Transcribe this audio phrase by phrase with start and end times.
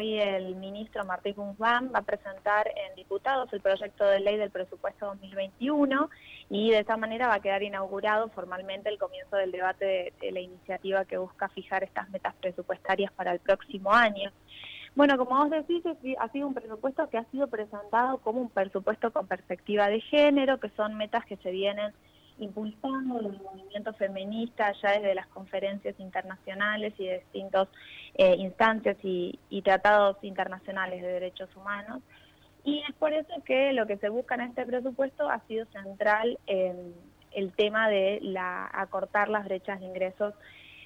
[0.00, 4.50] hoy el ministro Martín Guzmán va a presentar en diputados el proyecto de ley del
[4.50, 6.08] presupuesto 2021
[6.48, 10.40] y de esta manera va a quedar inaugurado formalmente el comienzo del debate de, la
[10.40, 14.30] iniciativa que busca fijar estas metas presupuestarias para el próximo año.
[14.94, 15.84] Bueno, como vos decís,
[16.18, 20.58] ha sido un presupuesto que ha sido presentado como un presupuesto con perspectiva de género,
[20.58, 21.92] que son metas que se vienen
[22.40, 27.68] impulsando el movimiento feminista ya desde las conferencias internacionales y de distintas
[28.14, 32.02] eh, instancias y, tratados internacionales de derechos humanos.
[32.64, 36.38] Y es por eso que lo que se busca en este presupuesto ha sido central
[36.46, 36.94] en
[37.32, 40.34] el tema de la acortar las brechas de ingresos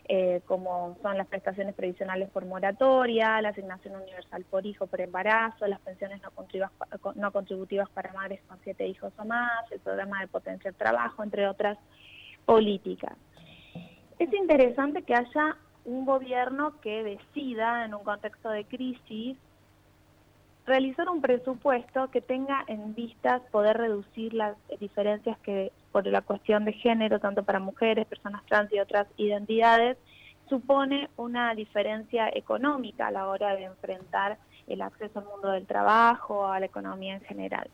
[0.07, 5.67] eh, como son las prestaciones previsionales por moratoria, la asignación universal por hijo por embarazo,
[5.67, 6.71] las pensiones no contributivas,
[7.15, 11.49] no contributivas para madres con siete hijos o más, el programa de potenciar trabajo, entre
[11.49, 11.79] otras
[12.45, 13.17] políticas.
[14.19, 19.39] Es interesante que haya un gobierno que decida en un contexto de crisis
[20.67, 26.65] realizar un presupuesto que tenga en vistas poder reducir las diferencias que por la cuestión
[26.65, 29.97] de género, tanto para mujeres, personas trans y otras identidades,
[30.49, 36.49] supone una diferencia económica a la hora de enfrentar el acceso al mundo del trabajo,
[36.49, 37.71] a la economía en general.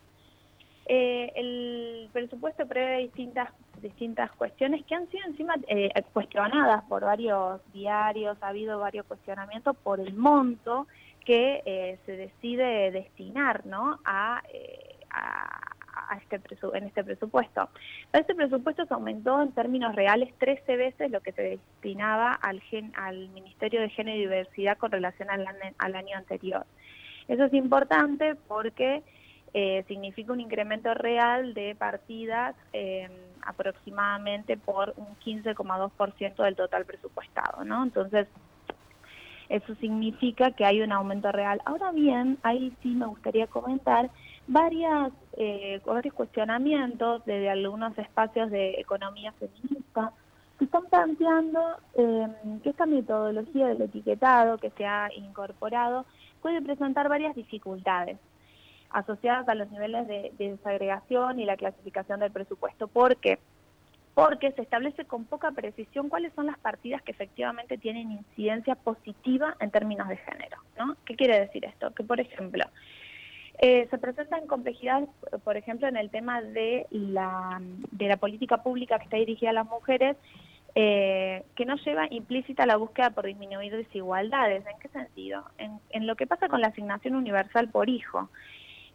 [0.85, 3.49] Eh, el presupuesto prevé distintas
[3.81, 9.75] distintas cuestiones que han sido encima eh, cuestionadas por varios diarios, ha habido varios cuestionamientos
[9.79, 10.87] por el monto
[11.25, 13.99] que eh, se decide destinar ¿no?
[14.05, 14.43] a,
[15.95, 16.41] a, este
[16.75, 17.69] en este presupuesto.
[18.13, 22.93] Este presupuesto se aumentó en términos reales 13 veces lo que se destinaba al, gen,
[22.97, 25.47] al Ministerio de Género y Diversidad con relación al,
[25.79, 26.65] al año anterior.
[27.29, 29.03] Eso es importante porque
[29.53, 33.09] eh, significa un incremento real de partidas eh,
[33.43, 37.83] aproximadamente por un 15,2% del total presupuestado, ¿no?
[37.83, 38.29] Entonces,
[39.49, 41.61] eso significa que hay un aumento real.
[41.65, 44.09] Ahora bien, ahí sí me gustaría comentar
[44.51, 50.13] varias, eh, varios cuestionamientos de, algunos espacios de economía feminista
[50.59, 51.61] que están planteando
[51.95, 52.27] eh,
[52.63, 56.05] que esta metodología del etiquetado que se ha incorporado
[56.43, 58.19] puede presentar varias dificultades
[58.91, 62.89] asociadas a los niveles de, de desagregación y la clasificación del presupuesto.
[62.89, 63.39] ¿Por qué?
[64.13, 69.57] porque se establece con poca precisión cuáles son las partidas que efectivamente tienen incidencia positiva
[69.61, 70.59] en términos de género.
[70.77, 70.97] ¿no?
[71.05, 71.95] ¿Qué quiere decir esto?
[71.95, 72.65] Que, por ejemplo,
[73.63, 75.11] eh, se presentan complejidades,
[75.45, 77.61] por ejemplo, en el tema de la,
[77.93, 80.17] de la política pública que está dirigida a las mujeres,
[80.75, 84.65] eh, que no lleva implícita la búsqueda por disminuir desigualdades.
[84.67, 85.45] ¿En qué sentido?
[85.59, 88.31] En, en lo que pasa con la asignación universal por hijo.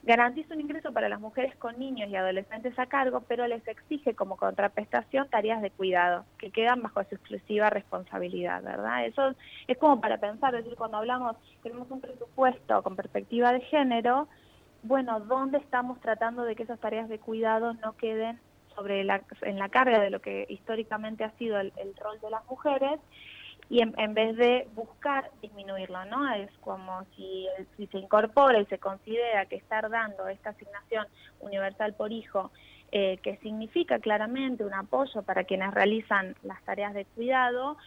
[0.02, 4.16] Garantiza un ingreso para las mujeres con niños y adolescentes a cargo, pero les exige
[4.16, 9.06] como contraprestación tareas de cuidado que quedan bajo su exclusiva responsabilidad, ¿verdad?
[9.06, 9.36] Eso
[9.68, 14.28] es como para pensar, es decir, cuando hablamos, tenemos un presupuesto con perspectiva de género,
[14.86, 18.40] bueno, ¿dónde estamos tratando de que esas tareas de cuidado no queden
[18.76, 22.46] sobre la, en la carga de lo que históricamente ha sido el rol de las
[22.48, 23.00] mujeres
[23.70, 26.32] y en, vez de buscar disminuirlo, ¿no?
[26.34, 27.48] Es como si,
[27.78, 31.08] se incorpora y se considera que estar dando esta asignación
[31.40, 32.52] universal por hijo,
[32.92, 37.78] eh, que significa claramente un apoyo para quienes realizan las tareas de cuidado,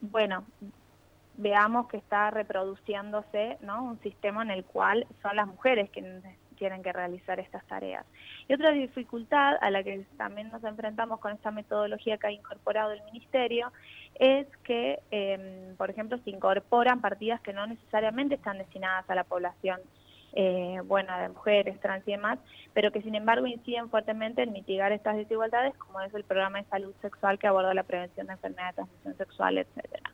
[0.00, 0.44] bueno,
[1.36, 6.22] veamos que está reproduciéndose un sistema en el cual son las mujeres quienes
[6.54, 8.06] tienen que realizar estas tareas.
[8.48, 12.92] Y otra dificultad a la que también nos enfrentamos con esta metodología que ha incorporado
[12.92, 13.72] el Ministerio
[14.14, 19.24] es que, em, por ejemplo, se incorporan partidas que no necesariamente están destinadas a la
[19.24, 19.80] población
[20.36, 22.38] eh, de mujeres, trans y demás,
[22.72, 26.68] pero que sin embargo inciden fuertemente en mitigar estas desigualdades, como es el programa de
[26.68, 30.13] salud sexual que aborda la prevención de enfermedades de transmisión sexual, etcétera.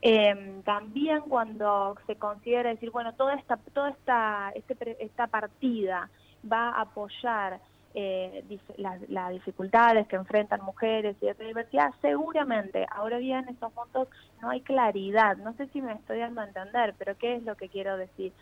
[0.00, 6.08] Eh, también cuando se considera decir, bueno, toda esta, toda esta, este, esta partida
[6.50, 7.60] va a apoyar
[7.94, 8.44] eh,
[8.76, 14.08] las, dificultades que enfrentan mujeres y esta diversidad, seguramente, ahora bien, estos montos
[14.40, 17.56] no hay claridad, no sé si me estoy dando a entender, pero ¿qué es lo
[17.56, 18.32] que quiero decir?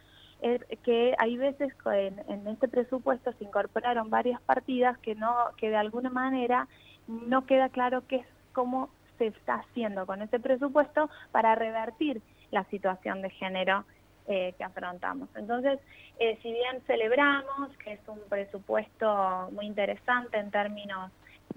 [0.42, 5.70] Es que hay veces en, en este presupuesto se incorporaron varias partidas que no que
[5.70, 6.68] de alguna manera
[7.08, 12.64] no queda claro qué es cómo se está haciendo con ese presupuesto para revertir la
[12.64, 13.84] situación de género
[14.28, 15.28] eh, que afrontamos.
[15.36, 15.78] Entonces,
[16.18, 21.12] eh, si bien celebramos que es un presupuesto muy interesante en términos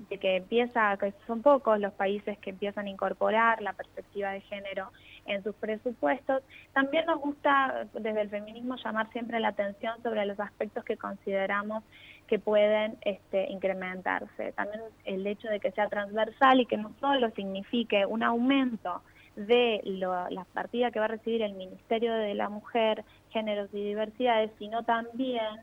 [0.10, 4.42] de que empieza, que son pocos los países que empiezan a incorporar la perspectiva de
[4.42, 4.92] género
[5.26, 6.42] en sus presupuestos,
[6.74, 11.84] también nos gusta desde el feminismo llamar siempre la atención sobre los aspectos que consideramos
[12.28, 14.54] que pueden este, incrementarse.
[14.54, 19.02] También el hecho de que sea transversal y que no solo signifique un aumento
[19.36, 24.52] de la partida que va a recibir el Ministerio de la Mujer, Géneros y Diversidades,
[24.60, 25.62] sino también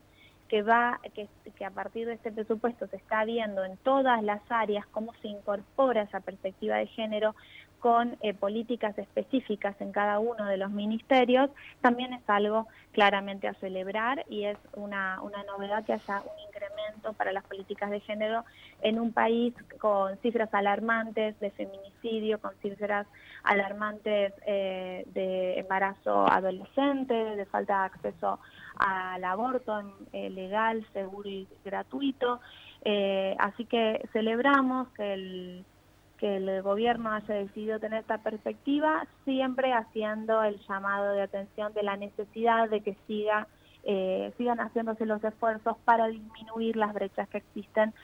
[0.49, 4.41] que va que, que, a partir de este presupuesto se está viendo en todas las
[4.49, 7.35] áreas cómo se incorpora esa perspectiva de género
[7.81, 11.51] con eh, políticas específicas en cada uno de los ministerios,
[11.81, 17.13] también es algo claramente a celebrar y es una, una novedad que haya un incremento
[17.13, 18.45] para las políticas de género
[18.83, 23.07] en un país con cifras alarmantes de feminicidio, con cifras
[23.45, 28.41] alarmantes eh, de embarazo adolescente, de falta de acceso
[28.77, 29.81] al aborto
[30.13, 32.41] eh, legal, seguro y gratuito.
[33.39, 35.65] así que celebramos que el
[36.17, 41.83] que el gobierno haya decidido tener esta perspectiva, siempre haciendo el llamado de atención de
[41.83, 43.49] la necesidad de que siga,
[43.85, 47.95] eh, sigan haciéndose los esfuerzos para disminuir las brechas que existen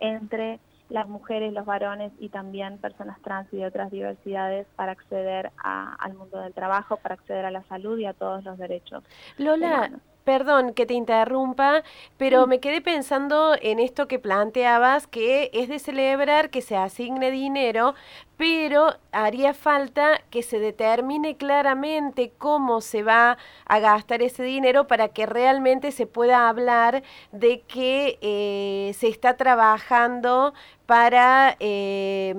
[0.00, 5.50] entre las mujeres, los varones y también personas trans y de otras diversidades para acceder
[5.56, 9.02] al mundo del trabajo, para acceder a la salud y a todos los derechos.
[9.38, 9.90] Lola,
[10.24, 11.82] Perdón que te interrumpa,
[12.16, 17.30] pero me quedé pensando en esto que planteabas, que es de celebrar que se asigne
[17.30, 17.94] dinero,
[18.36, 25.08] pero haría falta que se determine claramente cómo se va a gastar ese dinero para
[25.08, 30.54] que realmente se pueda hablar de que eh, se está trabajando
[30.86, 32.34] para eh,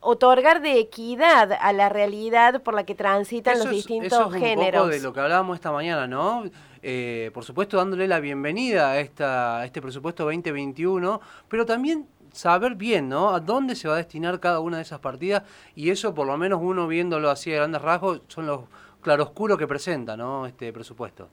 [0.00, 4.70] otorgar de equidad a la realidad por la que transitan los distintos eso es un
[4.72, 6.44] Poco de lo que hablábamos esta mañana, ¿no?
[6.82, 13.08] Eh, por supuesto dándole la bienvenida a, esta, este presupuesto 2021, pero también saber bien,
[13.08, 13.30] ¿no?
[13.30, 15.42] A dónde se va a destinar cada una de esas partidas
[15.74, 18.62] y eso, por lo menos uno viéndolo así a grandes rasgos, son los
[19.00, 20.46] claroscuros que presenta, ¿no?
[20.46, 21.28] Este presupuesto.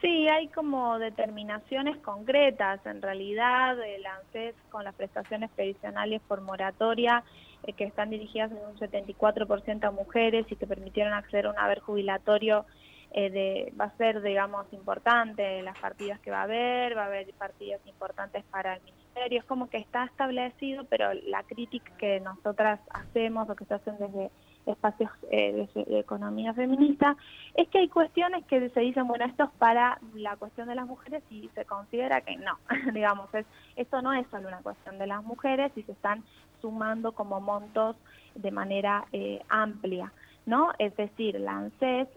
[0.00, 2.84] Sí, hay como determinaciones concretas.
[2.86, 7.24] En realidad, el ANSES con las prestaciones previsionales por moratoria,
[7.64, 11.58] eh, que están dirigidas en un 74% a mujeres y que permitieron acceder a un
[11.58, 12.66] haber jubilatorio
[13.12, 17.06] eh, de, va a ser, digamos, importante las partidas que va a haber, va a
[17.06, 22.20] haber partidas importantes para el ministerio, es como que está establecido, pero la crítica que
[22.20, 24.30] nosotras hacemos o que se hacen desde
[24.66, 27.16] espacios eh, de, economía feminista,
[27.54, 30.86] es que hay cuestiones que se dicen, bueno, esto es para la cuestión de las
[30.86, 32.58] mujeres y se considera que no,
[32.92, 36.24] digamos, es, esto no es solo una cuestión de las mujeres y se están
[36.60, 37.96] sumando como montos
[38.34, 40.12] de manera eh, amplia.
[40.46, 40.70] ¿No?
[40.78, 42.08] Es decir, la ANSES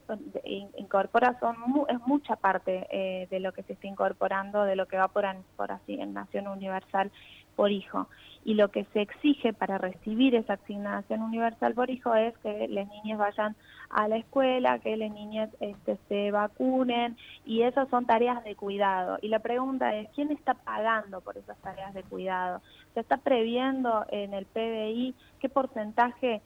[0.77, 1.55] incorpora, son,
[1.89, 5.25] es mucha parte eh, de lo que se está incorporando, de lo que va por,
[5.57, 7.11] por asignación universal
[7.55, 8.07] por hijo.
[8.45, 12.87] Y lo que se exige para recibir esa asignación universal por hijo es que las
[12.87, 13.55] niñas vayan
[13.89, 19.17] a la escuela, que las niñas este, se vacunen, y esas son tareas de cuidado.
[19.21, 22.61] Y la pregunta es, ¿quién está pagando por esas tareas de cuidado?
[22.93, 26.41] ¿Se está previendo en el PBI qué porcentaje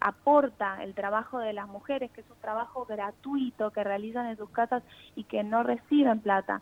[0.00, 4.50] aporta el trabajo de las mujeres, que es un trabajo gratuito que realizan en sus
[4.50, 4.82] casas
[5.16, 6.60] y que no reciben plata.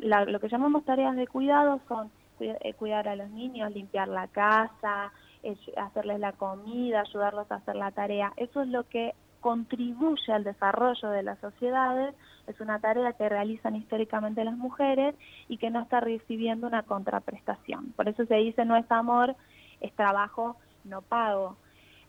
[0.00, 2.10] lo que llamamos tareas de cuidado son
[2.40, 5.12] eh, cuidar a los niños, limpiar la casa,
[5.76, 8.32] hacerles la comida, ayudarlos a hacer la tarea.
[8.36, 12.14] Eso es lo que contribuye al desarrollo de las sociedades,
[12.46, 15.14] es una tarea que realizan históricamente las mujeres
[15.48, 17.92] y que no está recibiendo una contraprestación.
[17.92, 19.36] Por eso se dice no es amor,
[19.80, 21.56] es trabajo no pago.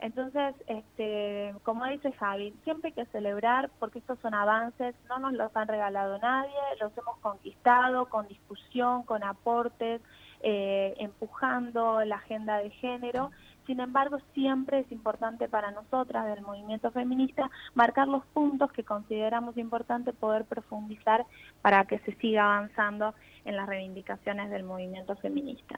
[0.01, 5.33] Entonces, este, como dice Javi, siempre hay que celebrar porque estos son avances, no nos
[5.33, 10.01] los han regalado nadie, los hemos conquistado con discusión, con aportes,
[10.41, 13.31] eh, empujando la agenda de género.
[13.67, 19.57] Sin embargo, siempre es importante para nosotras del movimiento feminista marcar los puntos que consideramos
[19.57, 21.25] importante poder profundizar
[21.61, 23.13] para que se siga avanzando
[23.43, 25.77] en las reivindicaciones del movimiento feminista.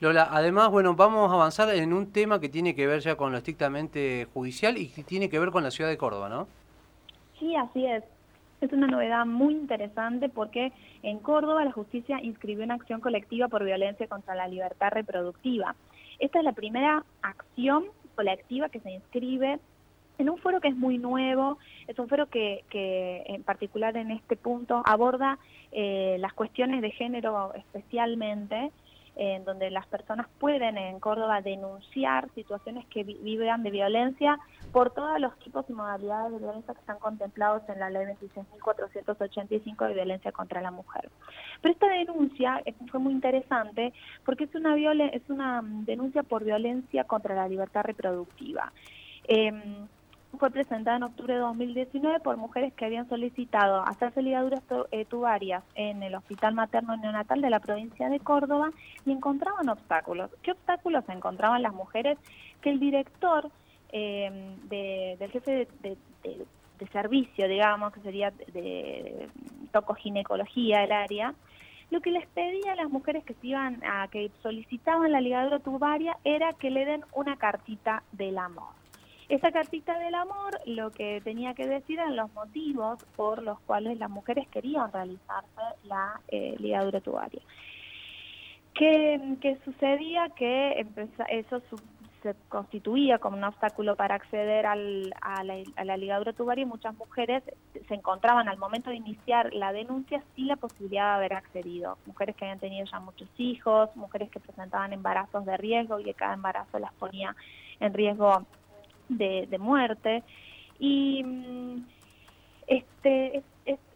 [0.00, 3.32] Lola, además, bueno, vamos a avanzar en un tema que tiene que ver ya con
[3.32, 6.46] lo estrictamente judicial y que tiene que ver con la ciudad de Córdoba, ¿no?
[7.40, 8.04] Sí, así es.
[8.60, 13.64] Es una novedad muy interesante porque en Córdoba la justicia inscribió una acción colectiva por
[13.64, 15.74] violencia contra la libertad reproductiva.
[16.20, 19.58] Esta es la primera acción colectiva que se inscribe
[20.18, 24.10] en un foro que es muy nuevo, es un foro que, que en particular en
[24.10, 25.38] este punto aborda
[25.70, 28.72] eh, las cuestiones de género especialmente,
[29.18, 34.38] en donde las personas pueden en Córdoba denunciar situaciones que vivan de violencia
[34.72, 39.88] por todos los tipos y modalidades de violencia que están contemplados en la ley 26.485
[39.88, 41.10] de violencia contra la mujer.
[41.60, 43.92] Pero esta denuncia fue muy interesante
[44.24, 48.72] porque es una, es una denuncia por violencia contra la libertad reproductiva.
[49.26, 49.52] Eh,
[50.36, 55.64] fue presentada en octubre de 2019 por mujeres que habían solicitado hacerse ligaduras eh, tubarias
[55.74, 58.70] en el Hospital Materno Neonatal de la provincia de Córdoba
[59.06, 60.30] y encontraban obstáculos.
[60.42, 62.18] ¿Qué obstáculos encontraban las mujeres?
[62.60, 63.50] Que el director
[63.90, 65.96] eh, del jefe de,
[66.92, 69.28] servicio, digamos, que sería de,
[69.72, 71.34] tocoginecología el área,
[71.90, 75.58] lo que les pedía a las mujeres que se iban a que solicitaban la ligadura
[75.58, 78.77] tubaria era que le den una cartita del amor.
[79.28, 83.98] Esa cartita del amor lo que tenía que decir eran los motivos por los cuales
[83.98, 87.42] las mujeres querían realizarse la eh, ligadura tubaria.
[88.72, 90.30] ¿Qué, sucedía?
[90.30, 90.86] Que
[91.30, 91.60] eso
[92.22, 97.42] se constituía como un obstáculo para acceder al, a, la, ligadura tubaria y muchas mujeres
[97.86, 101.98] se encontraban al momento de iniciar la denuncia sin la posibilidad de haber accedido.
[102.06, 106.14] Mujeres que habían tenido ya muchos hijos, mujeres que presentaban embarazos de riesgo y que
[106.14, 107.36] cada embarazo las ponía
[107.80, 108.46] en riesgo
[109.08, 110.22] de, muerte.
[110.78, 111.84] Y mm,
[112.66, 113.42] este,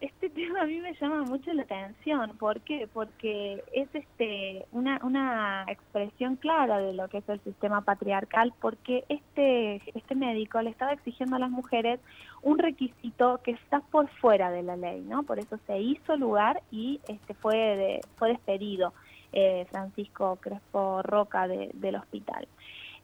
[0.00, 2.36] este tema a mí me llama mucho la atención.
[2.38, 2.88] ¿Por qué?
[2.92, 9.04] Porque es este una, una expresión clara de lo que es el sistema patriarcal, porque
[9.08, 12.00] este, este médico le estaba exigiendo a las mujeres
[12.42, 15.22] un requisito que está por fuera de la ley, ¿no?
[15.22, 18.92] Por eso se hizo lugar y este fue, de, fue despedido
[19.32, 22.46] eh, Francisco Crespo Roca del hospital.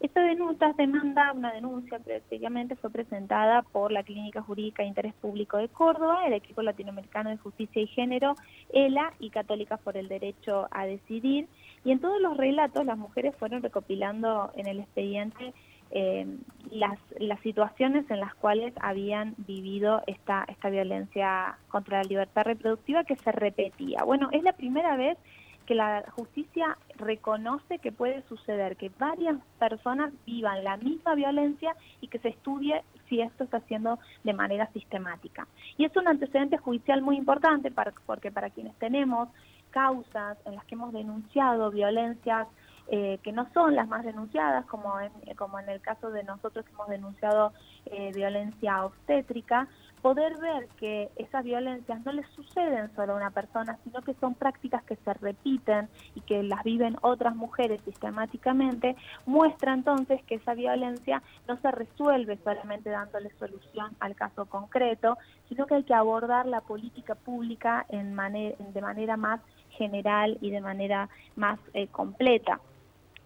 [0.01, 5.57] Esta denuncia, demanda, una denuncia prácticamente fue presentada por la Clínica Jurídica de Interés Público
[5.57, 8.37] de Córdoba, el equipo latinoamericano de justicia y género,
[8.73, 11.49] ELA y Católicas por el Derecho a Decidir.
[11.85, 15.53] Y en todos los relatos las mujeres fueron recopilando en el expediente
[15.91, 16.27] eh,
[16.71, 23.03] las, las situaciones en las cuales habían vivido esta, esta violencia contra la libertad reproductiva
[23.03, 24.05] que se repetía.
[24.05, 25.19] Bueno, es la primera vez
[25.69, 32.09] que la justicia reconoce que puede suceder que varias personas vivan la misma violencia y
[32.09, 35.47] que se estudie si esto está haciendo de manera sistemática.
[35.77, 37.71] Y es un antecedente judicial muy importante
[38.07, 39.29] porque para quienes tenemos
[39.69, 42.49] causas en las que hemos denunciado violencias
[42.91, 46.65] eh, que no son las más denunciadas, como en, como en el caso de nosotros
[46.73, 47.53] hemos denunciado
[47.85, 49.69] eh, violencia obstétrica,
[50.03, 54.35] poder ver que esas violencias no les suceden solo a una persona, sino que son
[54.35, 60.55] prácticas que se repiten y que las viven otras mujeres sistemáticamente, muestra entonces que esa
[60.55, 66.47] violencia no se resuelve solamente dándole solución al caso concreto, sino que hay que abordar
[66.47, 69.41] la política pública de manera más
[69.71, 72.61] general y de manera más eh, completa.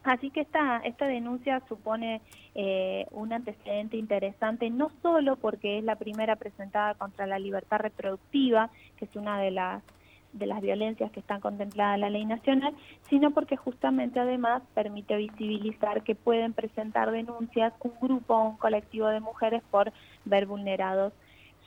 [0.04, 2.21] Así que esta, esta denuncia supone
[2.54, 8.71] eh, un antecedente interesante, no solo porque es la primera presentada contra la libertad reproductiva,
[8.97, 9.82] que es una de las,
[10.32, 12.75] de las violencias que están contempladas en la ley nacional,
[13.09, 19.06] sino porque justamente además permite visibilizar que pueden presentar denuncias un grupo o un colectivo
[19.06, 19.92] de mujeres por
[20.25, 21.12] ver vulnerados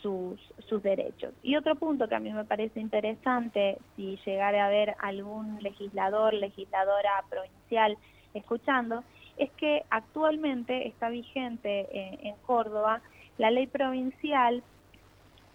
[0.01, 1.34] sus, sus derechos.
[1.42, 6.34] Y otro punto que a mí me parece interesante, si llegara a haber algún legislador,
[6.34, 7.98] legisladora provincial,
[8.36, 9.04] escuchando,
[9.38, 13.01] es que actualmente está vigente eh, en Córdoba
[13.38, 14.63] la ley provincial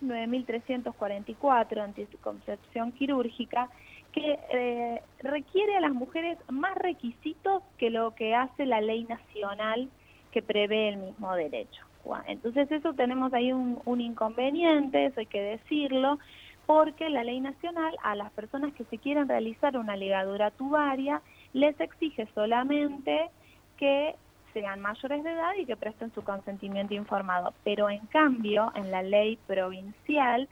[0.00, 3.68] 9344 anticoncepción quirúrgica
[4.12, 9.88] que eh, requiere a las mujeres más requisitos que lo que hace la ley nacional
[10.32, 11.84] que prevé el mismo derecho.
[12.26, 16.18] Entonces eso tenemos ahí un, inconveniente, eso hay que decirlo,
[16.66, 21.20] porque la ley nacional a las personas que se quieran realizar una ligadura tubaria
[21.52, 23.30] les exige solamente
[23.76, 24.14] que
[24.52, 27.54] sean mayores de edad y que presten su consentimiento informado.
[27.64, 30.48] Pero en cambio, en la ley provincial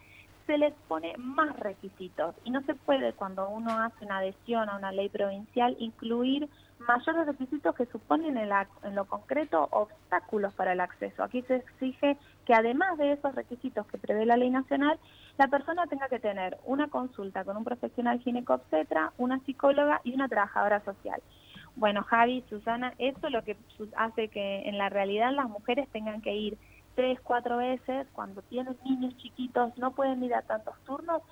[0.46, 4.76] se les pone más requisitos y no se puede cuando uno hace una adhesión a
[4.76, 6.48] una ley provincial incluir
[6.86, 8.50] mayores requisitos que suponen en,
[8.82, 11.22] en lo concreto obstáculos para el acceso.
[11.22, 12.16] Aquí se exige
[12.46, 14.98] que además de esos requisitos que prevé la ley nacional,
[15.36, 20.28] la persona tenga que tener una consulta con un profesional ginecobstetra, una psicóloga y una
[20.28, 21.20] trabajadora social.
[21.76, 23.56] Bueno, Javi, Susana, esto es lo que
[23.96, 26.58] hace que en la realidad las mujeres tengan que ir
[26.96, 31.22] tres, cuatro veces, cuando tienen niños chiquitos, no pueden ir a tantos turnos,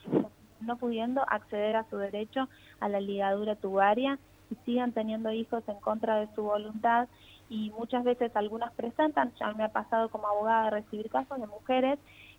[0.60, 2.48] no pudiendo acceder a su derecho
[2.78, 4.18] a la ligadura tubaria
[4.50, 7.08] y sigan teniendo hijos en contra de su voluntad
[7.48, 11.46] y muchas veces algunas presentan, ya me ha pasado como abogada de recibir casos de
[11.46, 11.98] mujeres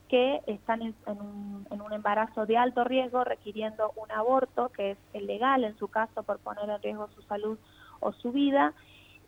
[0.10, 4.98] que están en, un, en, un, embarazo de alto riesgo requiriendo un aborto que es
[5.14, 7.58] ilegal en su caso por poner en riesgo su salud
[8.00, 8.74] o su vida.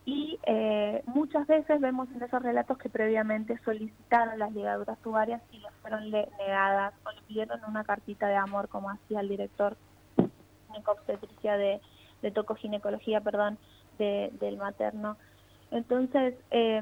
[0.05, 5.59] Y eh, muchas veces vemos en esos relatos que previamente solicitaron las ligaduras tubarias y
[5.59, 9.75] les fueron negadas o le pidieron una cartita de amor como hacía el director
[11.07, 11.81] de, de,
[12.21, 13.57] de tocoginecología perdón
[13.97, 15.17] de, del materno.
[15.71, 16.81] Entonces, eh,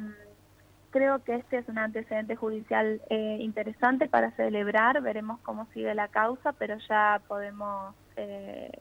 [0.92, 6.08] creo que este es un antecedente judicial eh, interesante para celebrar, veremos cómo sigue la
[6.08, 8.72] causa, pero ya podemos eh,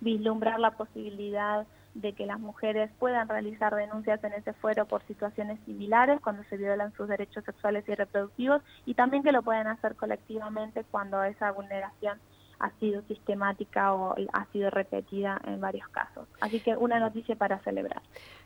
[0.00, 5.58] vislumbrar la posibilidad de que las mujeres puedan realizar denuncias en ese fuero por situaciones
[5.64, 9.96] similares cuando se violan sus derechos sexuales y reproductivos y también que lo pueden hacer
[9.96, 12.20] colectivamente cuando esa vulneración
[12.58, 16.26] ha sido sistemática o ha sido repetida en varios casos.
[16.40, 18.02] Así que una noticia para celebrar.